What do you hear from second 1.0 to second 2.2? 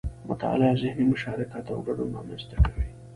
مشارکت او ګډون